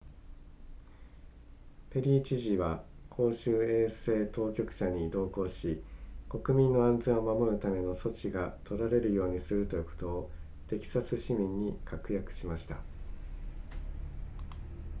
[1.91, 5.79] ペリー知事は公衆衛生当局者に同行し
[6.27, 10.31] 国民の安全を守るための措置が取られるようにすることを
[10.69, 12.79] テキサス市民に確約しました